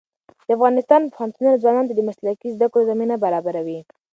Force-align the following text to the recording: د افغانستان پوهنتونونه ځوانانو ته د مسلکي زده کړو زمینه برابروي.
د 0.45 0.47
افغانستان 0.57 1.01
پوهنتونونه 1.13 1.61
ځوانانو 1.61 1.89
ته 1.89 1.95
د 1.95 2.01
مسلکي 2.09 2.49
زده 2.55 2.67
کړو 2.71 2.87
زمینه 2.91 3.15
برابروي. 3.23 3.79